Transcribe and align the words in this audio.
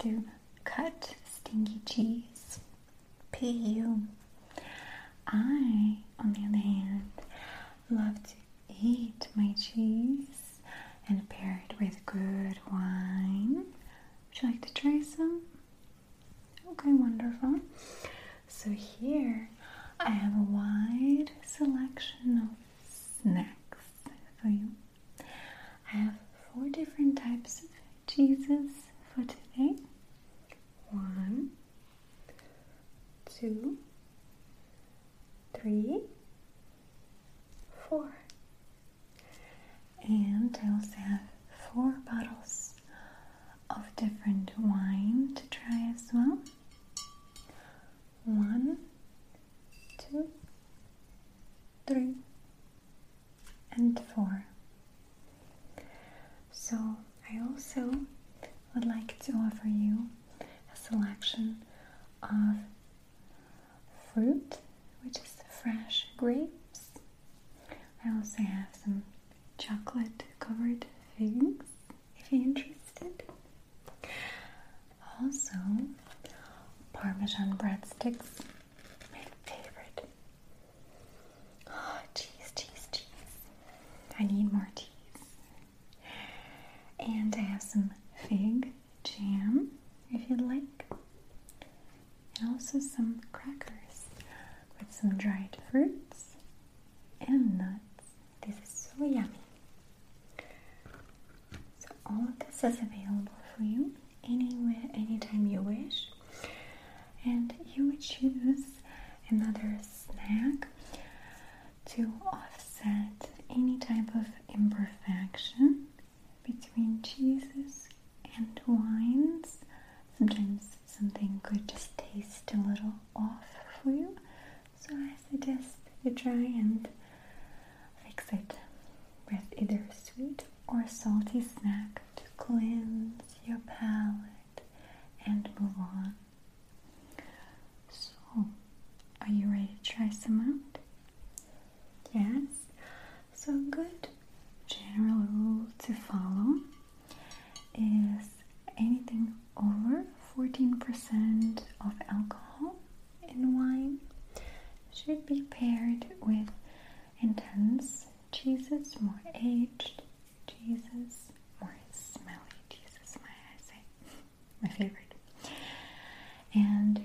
to 0.00 0.24
cut 0.64 1.14
stinky 1.30 1.80
cheese. 1.86 2.58
P.U. 3.32 4.02
I, 5.28 5.98
on 6.18 6.32
the 6.32 6.40
other 6.48 6.56
hand, 6.58 7.10
love 7.90 8.20
to 8.24 8.34
eat 8.82 9.28
my 9.36 9.52
cheese 9.52 10.58
and 11.08 11.28
pair 11.28 11.62
it 11.68 11.76
with 11.80 12.04
good 12.06 12.58
wine. 12.72 13.64
Would 13.66 14.42
you 14.42 14.48
like 14.50 14.66
to 14.66 14.74
try 14.74 15.00
some? 15.02 15.42
Okay, 16.72 16.92
wonderful. 16.92 17.60
So 18.48 18.70
here 18.70 19.13
fruit, 64.14 64.58
which 65.04 65.16
is 65.18 65.34
fresh 65.60 66.06
grapes. 66.16 66.82
I 68.04 68.16
also 68.16 68.42
have 68.44 68.68
some 68.84 69.02
chocolate 69.58 70.13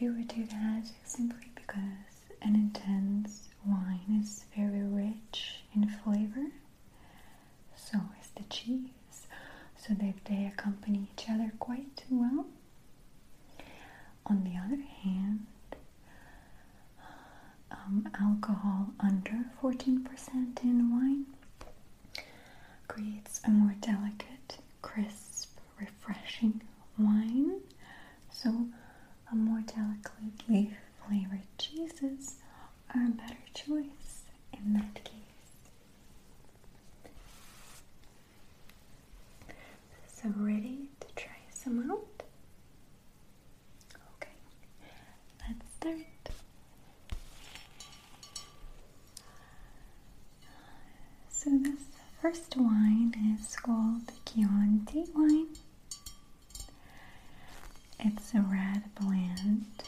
He 0.00 0.08
would 0.08 0.28
do 0.28 0.46
that 0.46 0.84
simply 1.04 1.48
because 1.54 2.14
an 2.40 2.54
intense 2.54 3.50
wine 3.66 4.00
is 4.18 4.46
very 4.56 4.80
rich 4.80 5.56
in 5.74 5.90
flavor, 5.90 6.46
so 7.76 7.98
is 8.18 8.30
the 8.34 8.44
cheese, 8.44 9.26
so 9.76 9.92
that 9.92 10.14
they 10.24 10.46
accompany 10.50 11.06
each 11.12 11.28
other 11.28 11.52
quite 11.60 12.04
well. 12.08 12.46
On 14.24 14.42
the 14.42 14.56
other 14.56 14.80
hand, 15.02 15.44
um, 17.70 18.08
alcohol 18.18 18.86
under 19.02 19.44
14% 19.60 20.62
in 20.62 20.89
First 52.22 52.54
wine 52.58 53.14
is 53.40 53.56
called 53.56 54.12
Chianti 54.26 55.04
wine. 55.16 55.46
It's 57.98 58.34
a 58.34 58.42
red 58.42 58.82
blend 59.00 59.84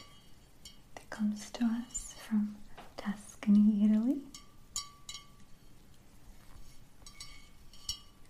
that 0.95 1.09
comes 1.11 1.51
to 1.51 1.63
us 1.65 2.15
from 2.25 2.55
Tuscany, 2.97 3.85
Italy. 3.85 4.17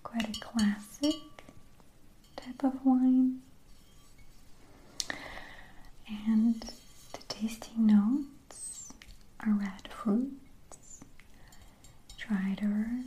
Quite 0.04 0.36
a 0.36 0.40
classic 0.42 1.24
type 2.36 2.62
of 2.62 2.86
wine. 2.86 3.40
And 6.28 6.62
the 7.14 7.22
tasty 7.30 7.72
notes 7.78 8.92
are 9.40 9.54
red 9.54 9.88
fruits, 9.90 11.06
dried 12.20 12.60
herbs, 12.62 13.06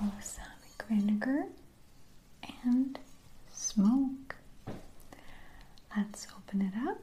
balsamic 0.00 0.84
vinegar 0.88 1.44
and 2.64 2.98
smoke. 3.52 4.36
Let's 5.96 6.26
open 6.36 6.60
it 6.60 6.74
up. 6.86 6.98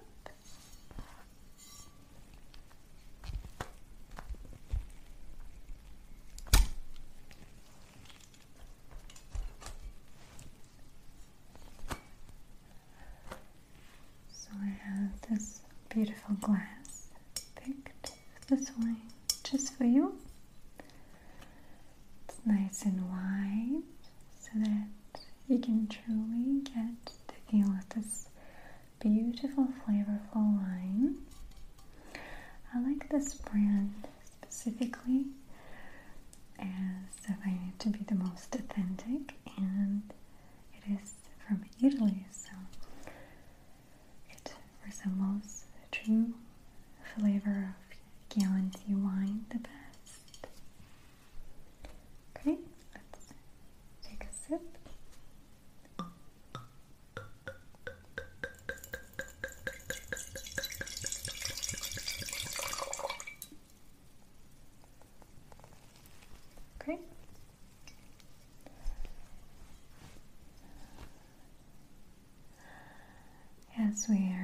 We 74.10 74.18
are. 74.34 74.43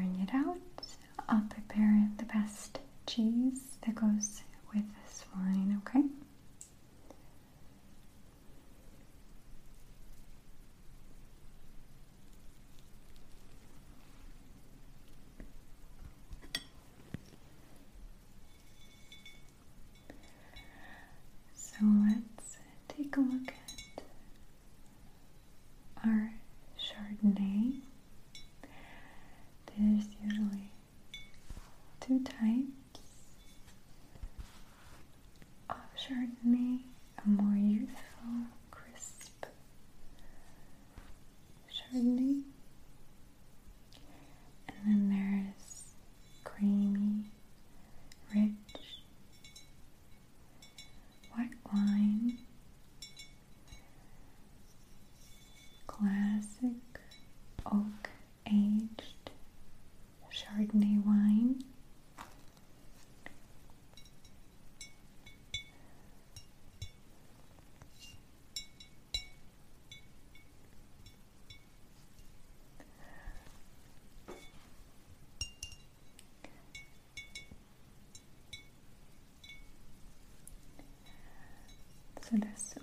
this 82.42 82.78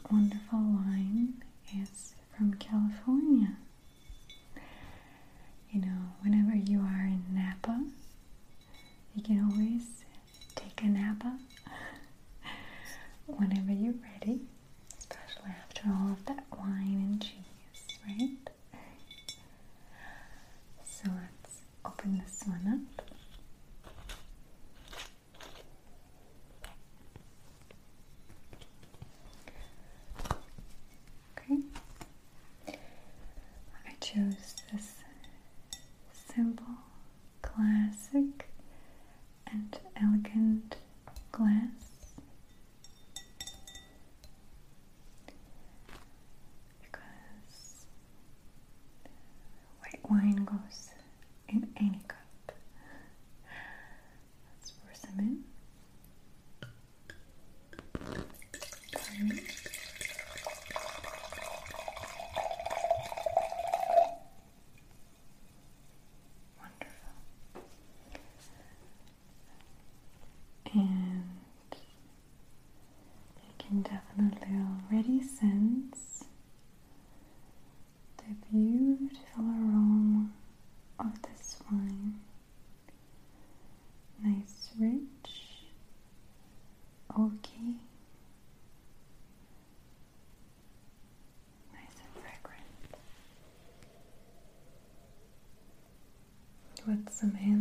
relaxamento. 97.22 97.55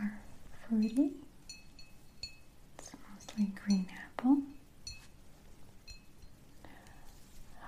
are 0.00 0.12
fruity. 0.68 1.10
It's 2.78 2.92
mostly 3.12 3.52
green 3.64 3.86
apple. 4.06 4.38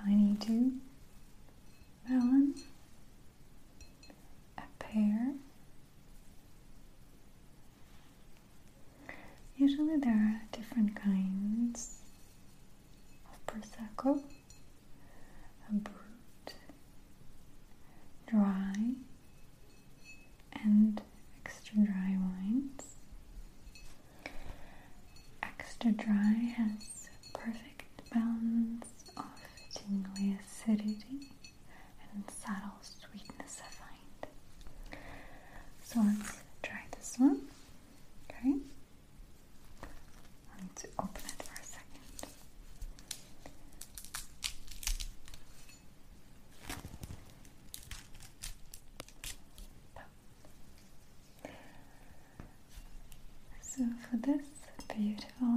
Honeydew, 0.04 0.70
melon, 2.08 2.54
a 4.58 4.62
pear. 4.80 5.34
Usually 9.56 9.96
there 9.96 10.12
are 10.12 10.42
different 10.56 10.96
kinds. 10.96 11.31
for 54.12 54.18
this 54.26 54.44
beautiful 54.94 55.51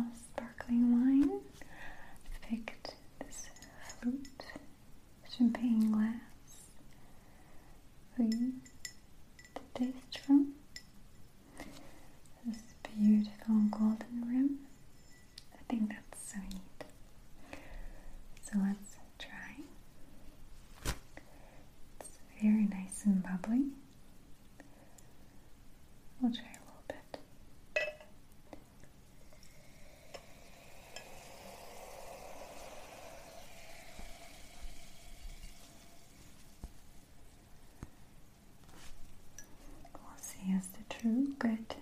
Mm-hmm, 41.05 41.33
good. 41.37 41.75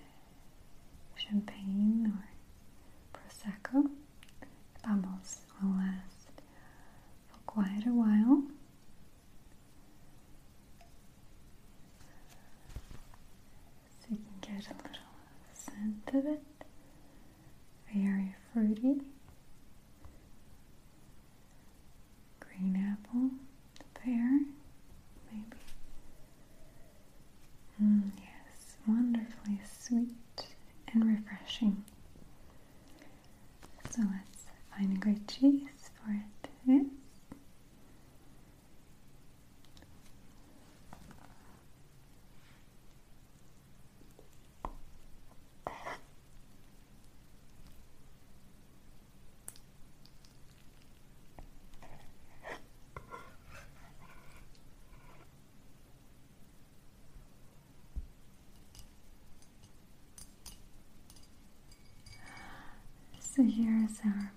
here 63.48 63.86
is 63.90 64.00
our 64.06 64.32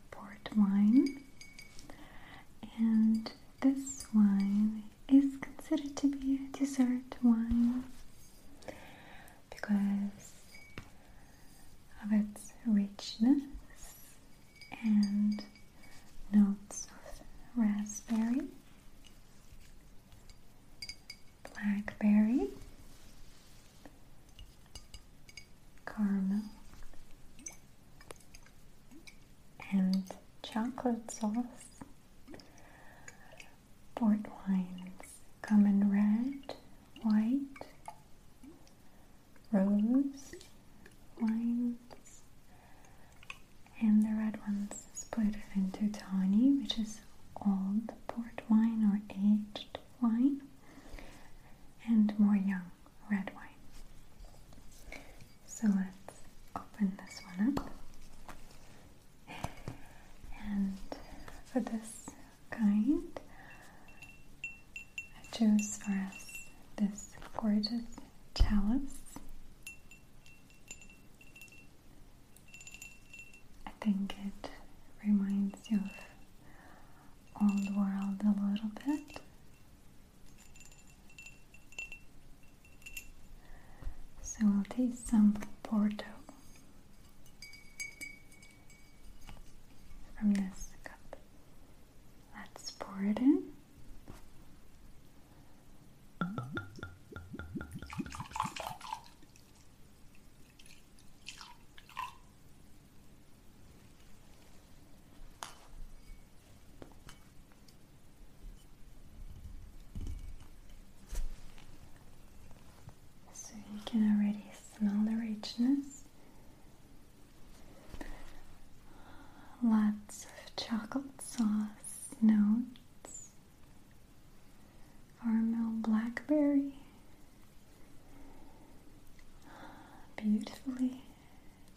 Roll 39.56 39.64
mm-hmm. 39.64 39.85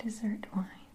dessert 0.03 0.47
wine. 0.55 0.87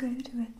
good 0.00 0.16
with 0.32 0.48
it. 0.48 0.54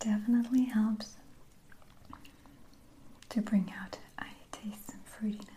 definitely 0.00 0.64
helps 0.64 1.16
to 3.28 3.42
bring 3.42 3.70
out 3.84 3.98
a 4.18 4.24
taste 4.50 4.94
and 4.94 5.02
fruitiness. 5.04 5.54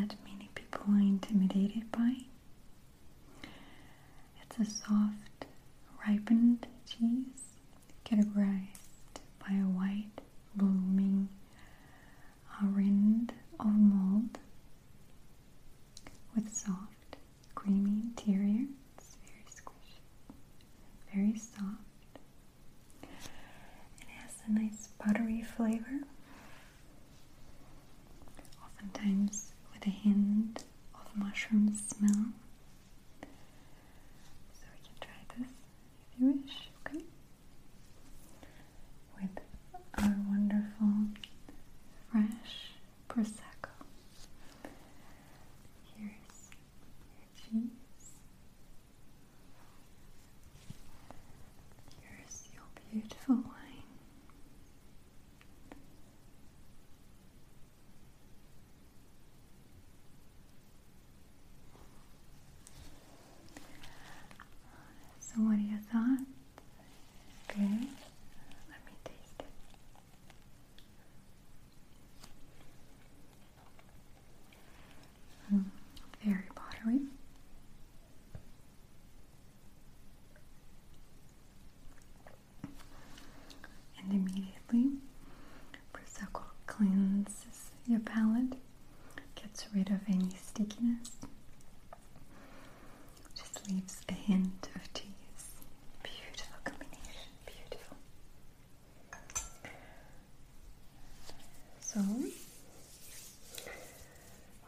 that 0.00 0.14
many 0.24 0.48
people 0.54 0.80
are 0.94 1.00
intimidated 1.00 1.84
by. 1.92 2.14
It's 4.40 4.56
a 4.58 4.64
soft, 4.88 5.44
ripened 6.08 6.66
cheese 6.88 7.60
categorized 8.06 9.16
by 9.38 9.54
a 9.56 9.68
white, 9.68 10.22
blooming 10.56 11.28
rind 12.64 13.32
of 13.60 13.66
mold 13.66 14.38
with 16.36 16.48
soft, 16.54 17.16
creamy 17.56 18.00
interior. 18.02 18.64
It's 18.96 19.16
very 19.26 19.50
squishy, 19.52 21.14
very 21.14 21.38
soft. 21.38 22.20
It 23.02 24.08
has 24.14 24.34
a 24.48 24.52
nice 24.58 24.88
buttery 25.04 25.42
flavor. 25.42 26.00
Oftentimes 28.64 29.51
the 29.82 29.90
hint 29.90 30.62
of 30.94 31.04
mushroom 31.16 31.74
smell. 31.88 32.26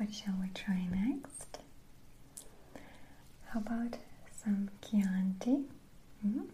What 0.04 0.14
shall 0.14 0.34
we 0.38 0.50
try 0.50 0.84
next? 0.90 1.56
How 3.46 3.60
about 3.60 3.96
some 4.38 4.68
Chianti? 4.82 5.64
Mm 6.22 6.40
-hmm. 6.40 6.46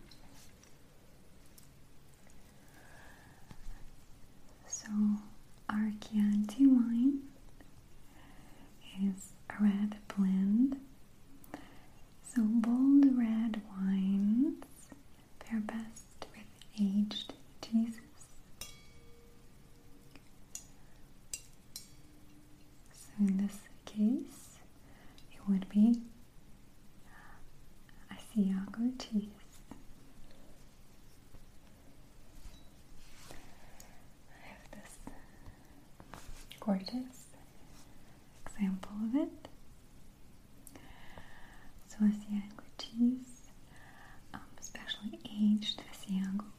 exatamente 45.40 45.74
desse 45.90 46.20
ângulo. 46.28 46.50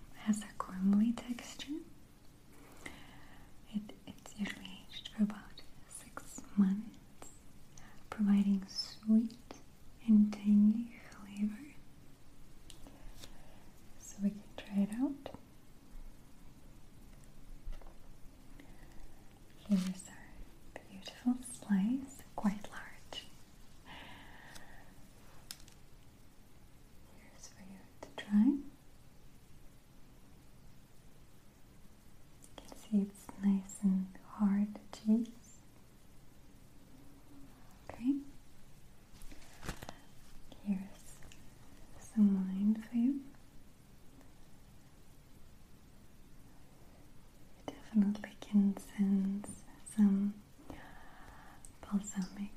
awesome. 52.01 52.50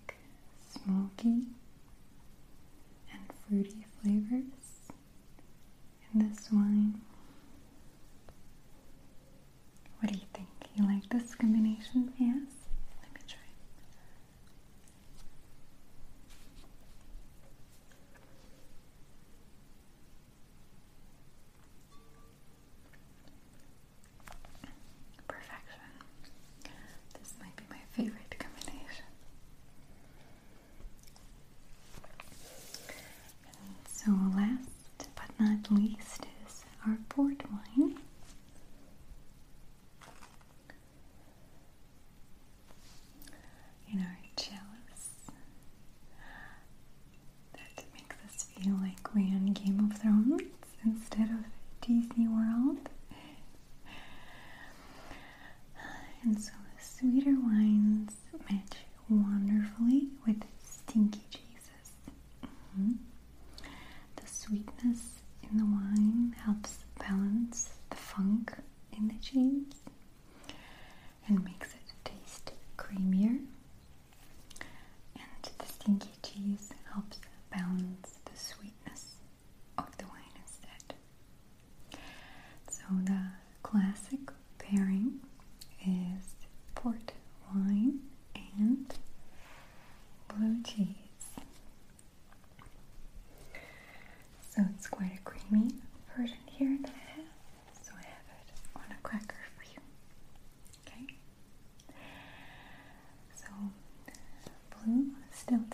still 105.49 105.65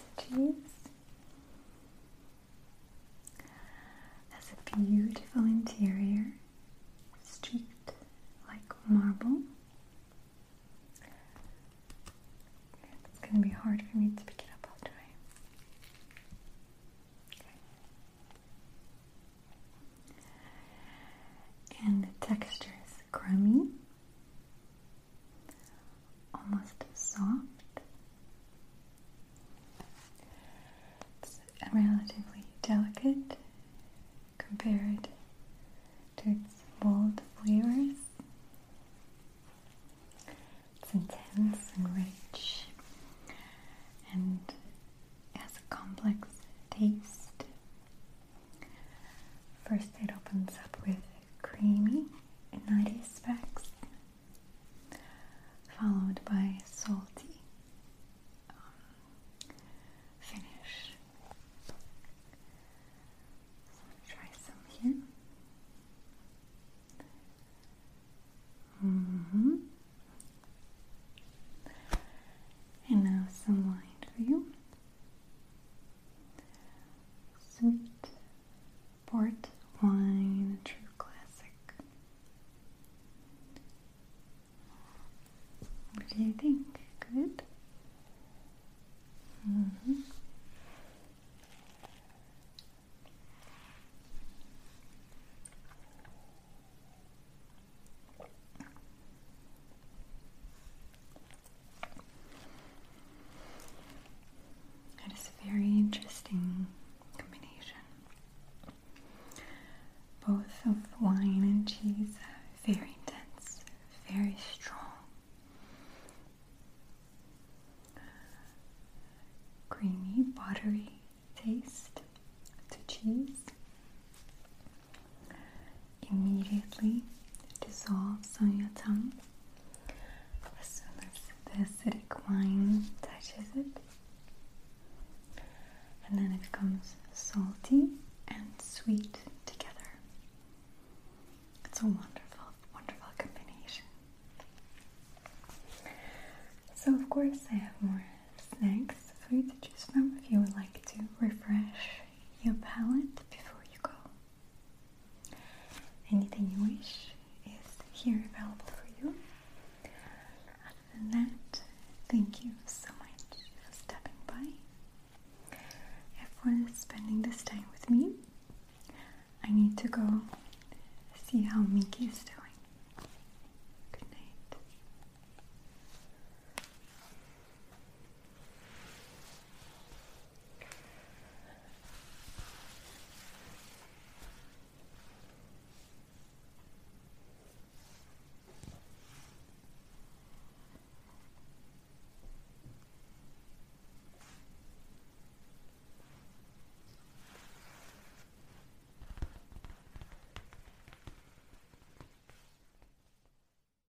first 49.71 49.87
it 50.03 50.11
opens 50.17 50.53
up 50.65 50.70